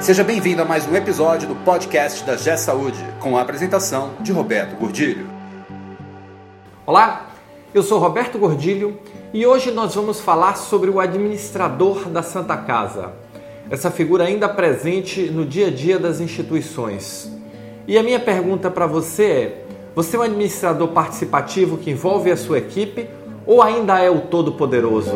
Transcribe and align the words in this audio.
Seja 0.00 0.24
bem-vindo 0.24 0.62
a 0.62 0.64
mais 0.64 0.88
um 0.88 0.96
episódio 0.96 1.46
do 1.46 1.54
podcast 1.56 2.24
da 2.24 2.34
G 2.34 2.56
Saúde, 2.56 2.98
com 3.20 3.36
a 3.36 3.42
apresentação 3.42 4.12
de 4.20 4.32
Roberto 4.32 4.74
Gordilho. 4.76 5.28
Olá, 6.86 7.30
eu 7.74 7.82
sou 7.82 7.98
Roberto 7.98 8.38
Gordilho 8.38 8.98
e 9.30 9.44
hoje 9.44 9.70
nós 9.70 9.94
vamos 9.94 10.18
falar 10.18 10.56
sobre 10.56 10.88
o 10.88 10.98
administrador 10.98 12.08
da 12.08 12.22
Santa 12.22 12.56
Casa, 12.56 13.12
essa 13.70 13.90
figura 13.90 14.24
ainda 14.24 14.48
presente 14.48 15.30
no 15.30 15.44
dia 15.44 15.66
a 15.66 15.70
dia 15.70 15.98
das 15.98 16.18
instituições. 16.18 17.30
E 17.86 17.98
a 17.98 18.02
minha 18.02 18.18
pergunta 18.18 18.70
para 18.70 18.86
você 18.86 19.24
é: 19.24 19.64
você 19.94 20.16
é 20.16 20.18
um 20.18 20.22
administrador 20.22 20.88
participativo 20.88 21.76
que 21.76 21.90
envolve 21.90 22.32
a 22.32 22.38
sua 22.38 22.56
equipe 22.56 23.06
ou 23.46 23.62
ainda 23.62 23.98
é 23.98 24.10
o 24.10 24.20
todo-poderoso? 24.20 25.14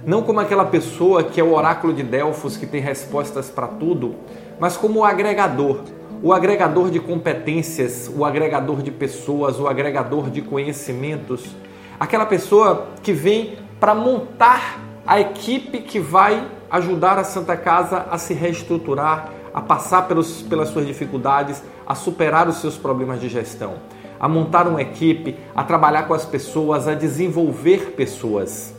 não 0.04 0.20
como 0.22 0.40
aquela 0.40 0.64
pessoa 0.64 1.22
que 1.22 1.40
é 1.40 1.44
o 1.44 1.54
oráculo 1.54 1.92
de 1.92 2.02
Delfos 2.02 2.56
que 2.56 2.66
tem 2.66 2.80
respostas 2.80 3.48
para 3.48 3.68
tudo, 3.68 4.16
mas 4.58 4.76
como 4.76 4.98
o 4.98 5.04
agregador, 5.04 5.82
o 6.24 6.32
agregador 6.32 6.90
de 6.90 6.98
competências, 6.98 8.10
o 8.12 8.24
agregador 8.24 8.82
de 8.82 8.90
pessoas, 8.90 9.60
o 9.60 9.68
agregador 9.68 10.28
de 10.28 10.42
conhecimentos, 10.42 11.54
aquela 12.00 12.26
pessoa 12.26 12.88
que 13.00 13.12
vem 13.12 13.58
para 13.78 13.94
montar 13.94 14.80
a 15.06 15.20
equipe 15.20 15.78
que 15.78 16.00
vai 16.00 16.44
ajudar 16.68 17.16
a 17.16 17.22
Santa 17.22 17.56
Casa 17.56 18.06
a 18.10 18.18
se 18.18 18.34
reestruturar, 18.34 19.30
a 19.54 19.60
passar 19.60 20.08
pelos, 20.08 20.42
pelas 20.42 20.68
suas 20.68 20.86
dificuldades, 20.86 21.62
a 21.86 21.94
superar 21.94 22.48
os 22.48 22.56
seus 22.56 22.76
problemas 22.76 23.20
de 23.20 23.28
gestão, 23.28 23.74
a 24.18 24.28
montar 24.28 24.66
uma 24.66 24.80
equipe, 24.80 25.36
a 25.54 25.62
trabalhar 25.62 26.04
com 26.04 26.14
as 26.14 26.24
pessoas, 26.24 26.88
a 26.88 26.94
desenvolver 26.94 27.92
pessoas. 27.96 28.74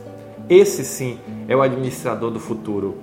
Esse 0.48 0.84
sim 0.84 1.18
é 1.48 1.56
o 1.56 1.62
administrador 1.62 2.30
do 2.30 2.40
futuro. 2.40 2.96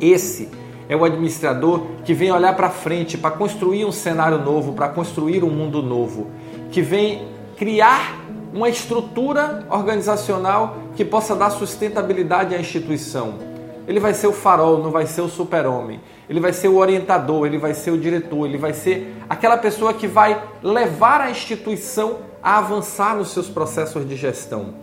Esse 0.00 0.48
é 0.88 0.96
o 0.96 1.04
administrador 1.04 1.82
que 2.04 2.14
vem 2.14 2.30
olhar 2.30 2.54
para 2.54 2.70
frente 2.70 3.18
para 3.18 3.30
construir 3.30 3.84
um 3.84 3.92
cenário 3.92 4.38
novo, 4.38 4.72
para 4.72 4.88
construir 4.88 5.42
um 5.42 5.50
mundo 5.50 5.82
novo, 5.82 6.30
que 6.70 6.80
vem 6.80 7.28
criar 7.56 8.20
uma 8.52 8.68
estrutura 8.68 9.66
organizacional 9.70 10.76
que 10.94 11.04
possa 11.04 11.34
dar 11.34 11.50
sustentabilidade 11.50 12.54
à 12.54 12.58
instituição. 12.58 13.55
Ele 13.86 14.00
vai 14.00 14.14
ser 14.14 14.26
o 14.26 14.32
farol, 14.32 14.82
não 14.82 14.90
vai 14.90 15.06
ser 15.06 15.20
o 15.20 15.28
super-homem. 15.28 16.00
Ele 16.28 16.40
vai 16.40 16.52
ser 16.52 16.68
o 16.68 16.76
orientador, 16.76 17.46
ele 17.46 17.58
vai 17.58 17.72
ser 17.72 17.92
o 17.92 17.98
diretor, 17.98 18.46
ele 18.46 18.58
vai 18.58 18.72
ser 18.72 19.14
aquela 19.28 19.56
pessoa 19.56 19.94
que 19.94 20.08
vai 20.08 20.42
levar 20.62 21.20
a 21.20 21.30
instituição 21.30 22.18
a 22.42 22.58
avançar 22.58 23.16
nos 23.16 23.30
seus 23.30 23.48
processos 23.48 24.08
de 24.08 24.16
gestão. 24.16 24.74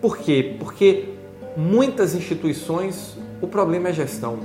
Por 0.00 0.18
quê? 0.18 0.56
Porque 0.58 1.08
muitas 1.56 2.14
instituições 2.14 3.16
o 3.40 3.46
problema 3.46 3.88
é 3.88 3.92
gestão. 3.92 4.38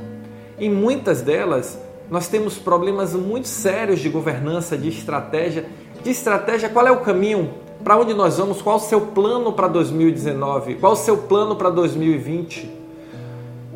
Em 0.58 0.70
muitas 0.70 1.22
delas, 1.22 1.78
nós 2.09 2.28
temos 2.28 2.58
problemas 2.58 3.14
muito 3.14 3.47
sérios 3.47 4.00
de 4.00 4.08
governança, 4.08 4.78
de 4.78 4.88
estratégia. 4.88 5.66
De 6.03 6.12
estratégia, 6.12 6.70
qual 6.70 6.88
é 6.88 6.92
o 6.92 7.02
caminho? 7.02 7.53
Para 7.84 7.97
onde 7.97 8.14
nós 8.14 8.38
vamos? 8.38 8.62
Qual 8.62 8.78
o 8.78 8.80
seu 8.80 9.02
plano 9.02 9.52
para 9.52 9.68
2019? 9.68 10.76
Qual 10.76 10.94
o 10.94 10.96
seu 10.96 11.18
plano 11.18 11.56
para 11.56 11.70
2020? 11.70 12.84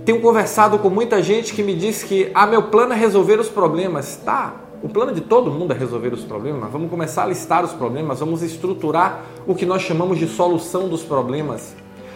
Tenho 0.06 0.22
conversado 0.22 0.80
com 0.80 0.90
muita 0.90 1.22
gente 1.22 1.54
que 1.54 1.62
me 1.62 1.76
diz 1.76 2.04
que 2.04 2.32
ah, 2.34 2.48
meu 2.48 2.64
plano 2.64 2.94
é 2.94 2.96
resolver 2.96 3.40
os 3.40 3.50
problemas. 3.50 4.16
Tá, 4.18 4.56
o 4.82 4.90
plano 4.90 5.14
de 5.14 5.22
todo 5.22 5.52
mundo 5.52 5.74
é 5.74 5.78
resolver 5.78 6.14
os 6.14 6.24
problemas. 6.24 6.72
Vamos 6.72 6.90
começar 6.90 7.24
a 7.24 7.28
listar 7.28 7.64
os 7.64 7.74
problemas, 7.74 8.20
vamos 8.20 8.42
estruturar 8.42 9.24
o 9.46 9.54
que 9.54 9.66
nós 9.66 9.82
chamamos 9.82 10.18
de 10.18 10.28
solução 10.28 10.88
dos 10.88 11.04
problemas 11.04 11.76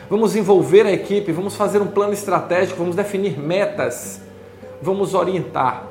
vamos 0.09 0.35
envolver 0.35 0.85
a 0.85 0.91
equipe, 0.91 1.31
vamos 1.31 1.55
fazer 1.55 1.81
um 1.81 1.87
plano 1.87 2.13
estratégico, 2.13 2.77
vamos 2.77 2.95
definir 2.95 3.39
metas, 3.39 4.21
vamos 4.81 5.15
orientar. 5.15 5.87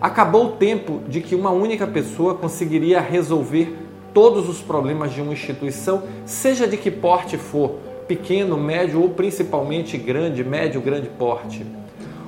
Acabou 0.00 0.46
o 0.46 0.52
tempo 0.52 1.00
de 1.08 1.20
que 1.20 1.34
uma 1.34 1.50
única 1.50 1.84
pessoa 1.84 2.34
conseguiria 2.34 3.00
resolver 3.00 3.76
todos 4.12 4.48
os 4.48 4.60
problemas 4.60 5.12
de 5.12 5.20
uma 5.20 5.32
instituição, 5.32 6.04
seja 6.24 6.68
de 6.68 6.76
que 6.76 6.88
porte 6.88 7.36
for, 7.36 7.76
pequeno, 8.06 8.56
médio 8.56 9.00
ou 9.00 9.10
principalmente 9.10 9.96
grande, 9.96 10.44
médio, 10.44 10.80
grande 10.80 11.08
porte. 11.08 11.64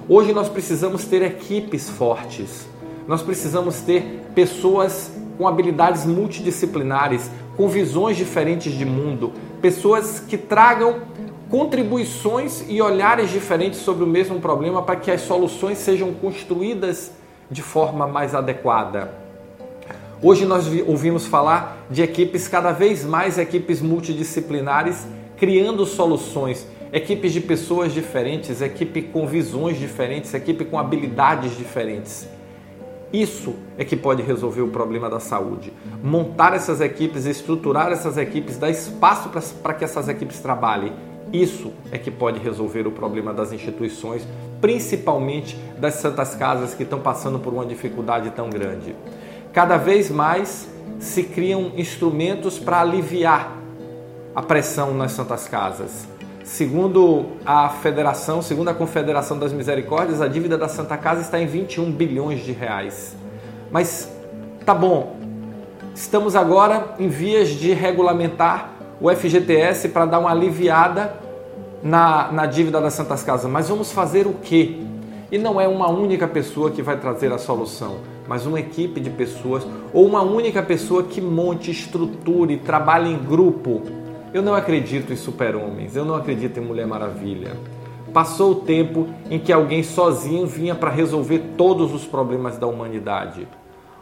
Hoje 0.08 0.32
nós 0.32 0.48
precisamos 0.48 1.04
ter 1.04 1.22
equipes 1.22 1.90
fortes. 1.90 2.68
Nós 3.06 3.22
precisamos 3.22 3.80
ter 3.80 4.22
pessoas 4.34 5.10
com 5.36 5.46
habilidades 5.46 6.06
multidisciplinares, 6.06 7.30
com 7.56 7.68
visões 7.68 8.16
diferentes 8.16 8.72
de 8.72 8.84
mundo, 8.84 9.32
pessoas 9.60 10.20
que 10.20 10.36
tragam 10.36 11.02
contribuições 11.48 12.64
e 12.68 12.80
olhares 12.82 13.30
diferentes 13.30 13.80
sobre 13.80 14.02
o 14.02 14.06
mesmo 14.06 14.40
problema 14.40 14.82
para 14.82 14.96
que 14.96 15.10
as 15.10 15.20
soluções 15.20 15.78
sejam 15.78 16.12
construídas 16.12 17.12
de 17.50 17.62
forma 17.62 18.06
mais 18.06 18.34
adequada. 18.34 19.12
Hoje 20.22 20.46
nós 20.46 20.66
ouvimos 20.86 21.26
falar 21.26 21.86
de 21.90 22.02
equipes 22.02 22.48
cada 22.48 22.72
vez 22.72 23.04
mais 23.04 23.38
equipes 23.38 23.80
multidisciplinares 23.82 25.06
criando 25.36 25.84
soluções, 25.84 26.66
equipes 26.92 27.32
de 27.32 27.40
pessoas 27.40 27.92
diferentes, 27.92 28.60
equipe 28.60 29.02
com 29.02 29.26
visões 29.26 29.78
diferentes, 29.78 30.32
equipe 30.34 30.64
com 30.64 30.78
habilidades 30.78 31.56
diferentes. 31.56 32.28
Isso 33.12 33.54
é 33.78 33.84
que 33.84 33.96
pode 33.96 34.22
resolver 34.22 34.62
o 34.62 34.68
problema 34.68 35.08
da 35.08 35.20
saúde. 35.20 35.72
Montar 36.02 36.54
essas 36.54 36.80
equipes, 36.80 37.24
estruturar 37.24 37.92
essas 37.92 38.16
equipes, 38.18 38.58
dar 38.58 38.70
espaço 38.70 39.30
para 39.62 39.74
que 39.74 39.84
essas 39.84 40.08
equipes 40.08 40.40
trabalhem 40.40 40.92
isso 41.32 41.72
é 41.90 41.98
que 41.98 42.10
pode 42.10 42.38
resolver 42.38 42.86
o 42.86 42.92
problema 42.92 43.34
das 43.34 43.52
instituições, 43.52 44.26
principalmente 44.60 45.56
das 45.78 45.94
santas 45.94 46.34
casas 46.34 46.74
que 46.74 46.84
estão 46.84 47.00
passando 47.00 47.38
por 47.38 47.52
uma 47.52 47.66
dificuldade 47.66 48.30
tão 48.30 48.48
grande. 48.48 48.94
Cada 49.52 49.76
vez 49.76 50.10
mais 50.10 50.68
se 51.00 51.24
criam 51.24 51.72
instrumentos 51.76 52.58
para 52.58 52.80
aliviar 52.80 53.56
a 54.36 54.42
pressão 54.42 54.92
nas 54.92 55.12
santas 55.12 55.48
casas. 55.48 56.06
Segundo 56.44 57.24
a 57.46 57.70
Federação, 57.70 58.42
segundo 58.42 58.68
a 58.68 58.74
Confederação 58.74 59.38
das 59.38 59.50
Misericórdias, 59.50 60.20
a 60.20 60.28
dívida 60.28 60.58
da 60.58 60.68
Santa 60.68 60.98
Casa 60.98 61.22
está 61.22 61.40
em 61.40 61.46
21 61.46 61.90
bilhões 61.90 62.44
de 62.44 62.52
reais. 62.52 63.16
Mas 63.70 64.12
tá 64.66 64.74
bom. 64.74 65.16
Estamos 65.94 66.36
agora 66.36 66.94
em 66.98 67.08
vias 67.08 67.48
de 67.48 67.72
regulamentar 67.72 68.72
o 69.00 69.10
FGTS 69.10 69.88
para 69.88 70.04
dar 70.04 70.18
uma 70.18 70.30
aliviada 70.30 71.14
na, 71.82 72.30
na 72.30 72.44
dívida 72.44 72.78
das 72.78 72.92
Santas 72.92 73.22
Casas. 73.22 73.50
Mas 73.50 73.70
vamos 73.70 73.90
fazer 73.90 74.26
o 74.26 74.34
quê? 74.34 74.82
E 75.32 75.38
não 75.38 75.58
é 75.58 75.66
uma 75.66 75.88
única 75.88 76.28
pessoa 76.28 76.70
que 76.70 76.82
vai 76.82 76.98
trazer 76.98 77.32
a 77.32 77.38
solução, 77.38 77.96
mas 78.28 78.44
uma 78.44 78.60
equipe 78.60 79.00
de 79.00 79.08
pessoas 79.08 79.66
ou 79.94 80.06
uma 80.06 80.20
única 80.20 80.62
pessoa 80.62 81.02
que 81.02 81.22
monte, 81.22 81.70
estruture, 81.70 82.58
trabalhe 82.58 83.10
em 83.10 83.16
grupo. 83.16 84.05
Eu 84.34 84.42
não 84.42 84.54
acredito 84.54 85.12
em 85.12 85.16
super-homens, 85.16 85.94
eu 85.94 86.04
não 86.04 86.14
acredito 86.14 86.58
em 86.58 86.62
Mulher 86.62 86.86
Maravilha. 86.86 87.56
Passou 88.12 88.52
o 88.52 88.54
tempo 88.56 89.08
em 89.30 89.38
que 89.38 89.52
alguém 89.52 89.82
sozinho 89.82 90.46
vinha 90.46 90.74
para 90.74 90.90
resolver 90.90 91.54
todos 91.56 91.94
os 91.94 92.04
problemas 92.04 92.58
da 92.58 92.66
humanidade. 92.66 93.46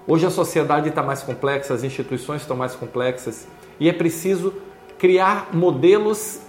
Hoje 0.07 0.27
a 0.27 0.31
sociedade 0.31 0.89
está 0.89 1.03
mais 1.03 1.23
complexa, 1.23 1.75
as 1.75 1.85
instituições 1.85 2.41
estão 2.43 2.57
mais 2.57 2.75
complexas 2.75 3.47
e 3.79 3.89
é 3.89 3.93
preciso 3.93 4.55
criar 4.99 5.51
modelos 5.53 6.41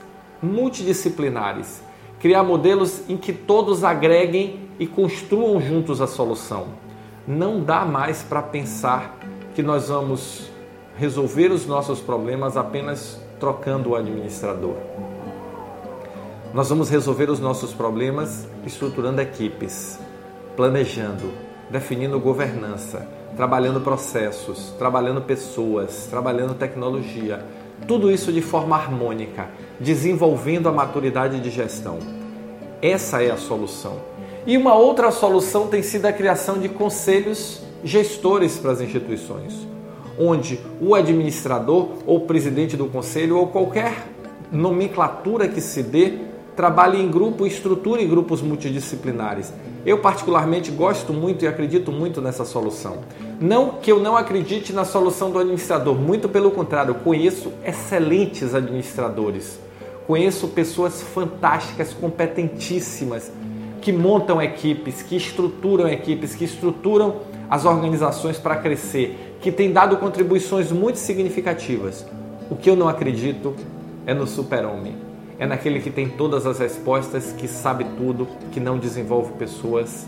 multidisciplinares, 0.41 1.81
criar 2.19 2.43
modelos 2.43 3.09
em 3.09 3.17
que 3.17 3.33
todos 3.33 3.83
agreguem 3.83 4.69
e 4.79 4.87
construam 4.87 5.59
juntos 5.59 6.01
a 6.01 6.07
solução. 6.07 6.67
Não 7.27 7.61
dá 7.61 7.83
mais 7.83 8.21
para 8.23 8.41
pensar 8.41 9.17
que 9.53 9.63
nós 9.63 9.89
vamos 9.89 10.49
resolver 10.97 11.51
os 11.51 11.65
nossos 11.65 11.99
problemas 11.99 12.55
apenas 12.55 13.19
trocando 13.39 13.89
o 13.89 13.95
administrador. 13.95 14.75
Nós 16.53 16.69
vamos 16.69 16.89
resolver 16.89 17.29
os 17.29 17.39
nossos 17.39 17.73
problemas 17.73 18.47
estruturando 18.65 19.19
equipes, 19.19 19.99
planejando, 20.55 21.31
definindo 21.69 22.17
governança, 22.17 23.05
trabalhando 23.35 23.81
processos, 23.81 24.73
trabalhando 24.77 25.21
pessoas, 25.21 26.07
trabalhando 26.09 26.53
tecnologia. 26.53 27.43
Tudo 27.85 28.09
isso 28.09 28.31
de 28.31 28.41
forma 28.41 28.77
harmônica, 28.77 29.49
desenvolvendo 29.79 30.69
a 30.69 30.71
maturidade 30.71 31.41
de 31.41 31.49
gestão. 31.49 31.99
Essa 32.81 33.21
é 33.21 33.31
a 33.31 33.37
solução. 33.37 33.99
E 34.47 34.55
uma 34.55 34.75
outra 34.75 35.11
solução 35.11 35.67
tem 35.67 35.83
sido 35.83 36.05
a 36.05 36.13
criação 36.13 36.57
de 36.57 36.69
conselhos 36.69 37.61
gestores 37.83 38.57
para 38.57 38.71
as 38.71 38.79
instituições, 38.79 39.67
onde 40.19 40.59
o 40.81 40.95
administrador 40.95 41.89
ou 42.05 42.21
presidente 42.21 42.77
do 42.77 42.87
conselho 42.87 43.37
ou 43.37 43.47
qualquer 43.47 44.07
nomenclatura 44.51 45.47
que 45.47 45.61
se 45.61 45.83
dê 45.83 46.13
trabalhe 46.55 47.01
em 47.01 47.09
grupo, 47.09 47.45
estruture 47.45 48.05
grupos 48.05 48.41
multidisciplinares. 48.41 49.51
Eu 49.85 49.99
particularmente 49.99 50.71
gosto 50.71 51.13
muito 51.13 51.43
e 51.43 51.47
acredito 51.47 51.91
muito 51.91 52.21
nessa 52.21 52.45
solução. 52.45 52.99
Não 53.39 53.71
que 53.71 53.91
eu 53.91 53.99
não 53.99 54.15
acredite 54.15 54.71
na 54.71 54.85
solução 54.85 55.29
do 55.29 55.37
administrador, 55.37 55.95
muito 55.95 56.29
pelo 56.29 56.49
contrário, 56.51 56.95
conheço 56.95 57.51
excelentes 57.63 58.55
administradores. 58.55 59.59
Conheço 60.07 60.47
pessoas 60.47 61.01
fantásticas, 61.01 61.93
competentíssimas, 61.93 63.31
que 63.81 63.91
montam 63.91 64.41
equipes, 64.41 65.01
que 65.01 65.15
estruturam 65.15 65.87
equipes, 65.87 66.33
que 66.33 66.45
estruturam 66.45 67.17
as 67.49 67.65
organizações 67.65 68.37
para 68.37 68.55
crescer, 68.55 69.24
que 69.41 69.51
têm 69.51 69.71
dado 69.71 69.97
contribuições 69.97 70.71
muito 70.71 70.97
significativas. 70.97 72.05
O 72.49 72.55
que 72.55 72.69
eu 72.69 72.75
não 72.75 72.87
acredito 72.87 73.55
é 74.05 74.13
no 74.13 74.27
super-homem 74.27 75.05
é 75.37 75.45
naquele 75.45 75.79
que 75.79 75.89
tem 75.89 76.07
todas 76.07 76.45
as 76.45 76.59
respostas, 76.59 77.33
que 77.33 77.47
sabe 77.47 77.85
tudo, 77.97 78.27
que 78.51 78.59
não 78.59 78.77
desenvolve 78.77 79.33
pessoas. 79.33 80.07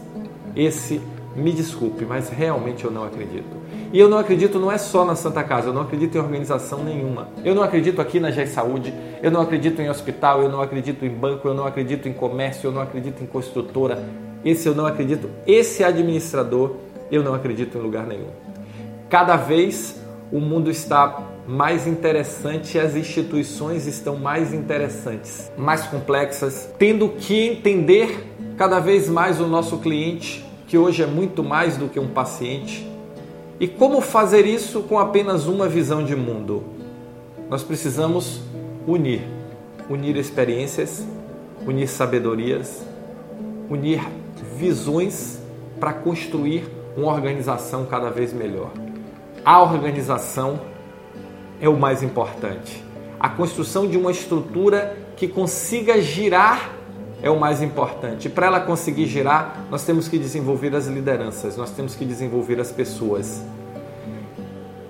Esse, 0.55 1.01
me 1.35 1.51
desculpe, 1.51 2.05
mas 2.05 2.29
realmente 2.29 2.85
eu 2.85 2.91
não 2.91 3.03
acredito. 3.03 3.57
E 3.91 3.99
eu 3.99 4.09
não 4.09 4.17
acredito 4.17 4.59
não 4.59 4.71
é 4.71 4.77
só 4.77 5.05
na 5.05 5.15
Santa 5.15 5.43
Casa, 5.43 5.67
eu 5.67 5.73
não 5.73 5.81
acredito 5.81 6.15
em 6.15 6.19
organização 6.19 6.83
nenhuma. 6.83 7.29
Eu 7.43 7.53
não 7.53 7.63
acredito 7.63 8.01
aqui 8.01 8.19
na 8.19 8.31
GES 8.31 8.49
Saúde, 8.49 8.93
eu 9.21 9.31
não 9.31 9.41
acredito 9.41 9.81
em 9.81 9.89
hospital, 9.89 10.41
eu 10.41 10.49
não 10.49 10.61
acredito 10.61 11.05
em 11.05 11.09
banco, 11.09 11.47
eu 11.47 11.53
não 11.53 11.65
acredito 11.65 12.07
em 12.07 12.13
comércio, 12.13 12.67
eu 12.67 12.71
não 12.71 12.81
acredito 12.81 13.23
em 13.23 13.27
construtora. 13.27 14.03
Esse 14.43 14.67
eu 14.67 14.75
não 14.75 14.85
acredito. 14.85 15.29
Esse 15.45 15.83
administrador, 15.83 16.75
eu 17.11 17.23
não 17.23 17.33
acredito 17.33 17.77
em 17.77 17.81
lugar 17.81 18.05
nenhum. 18.05 18.29
Cada 19.09 19.37
vez 19.37 19.95
o 20.29 20.39
mundo 20.41 20.69
está 20.69 21.23
mais 21.47 21.87
interessante, 21.87 22.77
as 22.77 22.93
instituições 22.93 23.87
estão 23.87 24.17
mais 24.17 24.53
interessantes, 24.53 25.49
mais 25.57 25.83
complexas, 25.87 26.69
tendo 26.77 27.07
que 27.07 27.47
entender 27.47 28.25
cada 28.57 28.79
vez 28.79 29.07
mais 29.07 29.39
o 29.39 29.47
nosso 29.47 29.77
cliente, 29.77 30.45
que 30.67 30.77
hoje 30.77 31.03
é 31.03 31.05
muito 31.05 31.41
mais 31.41 31.77
do 31.77 31.87
que 31.87 31.97
um 31.97 32.09
paciente. 32.09 32.85
E 33.61 33.65
como 33.65 34.01
fazer 34.01 34.45
isso 34.45 34.81
com 34.81 34.99
apenas 34.99 35.47
uma 35.47 35.69
visão 35.69 36.03
de 36.03 36.15
mundo? 36.15 36.65
Nós 37.49 37.63
precisamos 37.63 38.41
unir, 38.85 39.21
unir 39.89 40.17
experiências, 40.17 41.07
unir 41.65 41.87
sabedorias, 41.87 42.85
unir 43.69 44.01
visões 44.57 45.39
para 45.79 45.93
construir 45.93 46.69
uma 46.97 47.13
organização 47.13 47.85
cada 47.85 48.09
vez 48.09 48.33
melhor. 48.33 48.69
A 49.47 49.61
organização 49.61 50.59
é 51.61 51.69
o 51.69 51.79
mais 51.79 52.03
importante. 52.03 52.83
A 53.17 53.29
construção 53.29 53.87
de 53.87 53.97
uma 53.97 54.11
estrutura 54.11 54.97
que 55.15 55.25
consiga 55.25 56.01
girar 56.01 56.73
é 57.23 57.29
o 57.29 57.39
mais 57.39 57.61
importante. 57.61 58.27
Para 58.27 58.47
ela 58.47 58.59
conseguir 58.59 59.05
girar, 59.05 59.63
nós 59.71 59.85
temos 59.85 60.09
que 60.09 60.19
desenvolver 60.19 60.75
as 60.75 60.87
lideranças, 60.87 61.55
nós 61.55 61.71
temos 61.71 61.95
que 61.95 62.03
desenvolver 62.03 62.59
as 62.59 62.73
pessoas. 62.73 63.41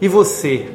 E 0.01 0.07
você 0.07 0.71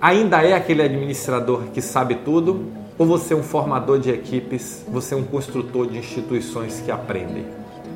ainda 0.00 0.42
é 0.42 0.54
aquele 0.54 0.80
administrador 0.80 1.64
que 1.74 1.82
sabe 1.82 2.14
tudo? 2.14 2.72
Ou 2.96 3.04
você 3.04 3.34
é 3.34 3.36
um 3.36 3.42
formador 3.42 3.98
de 3.98 4.08
equipes, 4.08 4.82
você 4.88 5.12
é 5.12 5.16
um 5.18 5.24
construtor 5.24 5.88
de 5.88 5.98
instituições 5.98 6.80
que 6.80 6.90
aprendem? 6.90 7.44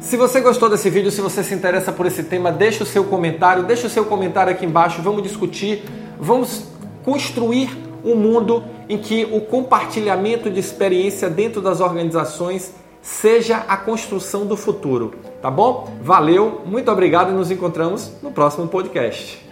Se 0.00 0.16
você 0.16 0.40
gostou 0.40 0.70
desse 0.70 0.88
vídeo, 0.88 1.10
se 1.10 1.20
você 1.20 1.44
se 1.44 1.54
interessa 1.54 1.92
por 1.92 2.06
esse 2.06 2.22
tema, 2.22 2.50
deixa 2.50 2.82
o 2.82 2.86
seu 2.86 3.04
comentário, 3.04 3.64
deixa 3.64 3.86
o 3.86 3.90
seu 3.90 4.04
comentário 4.06 4.50
aqui 4.50 4.64
embaixo, 4.64 5.02
vamos 5.02 5.22
discutir, 5.22 5.84
vamos 6.18 6.64
construir 7.04 7.70
um 8.02 8.16
mundo 8.16 8.64
em 8.88 8.96
que 8.96 9.28
o 9.30 9.42
compartilhamento 9.42 10.50
de 10.50 10.58
experiência 10.58 11.28
dentro 11.28 11.60
das 11.60 11.80
organizações 11.80 12.72
seja 13.02 13.58
a 13.68 13.76
construção 13.76 14.46
do 14.46 14.56
futuro, 14.56 15.12
tá 15.40 15.50
bom? 15.50 15.92
Valeu, 16.02 16.62
muito 16.64 16.90
obrigado 16.90 17.30
e 17.30 17.34
nos 17.34 17.50
encontramos 17.50 18.10
no 18.22 18.30
próximo 18.30 18.66
podcast. 18.68 19.46